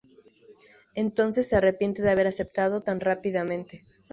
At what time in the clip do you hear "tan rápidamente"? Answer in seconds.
2.81-3.85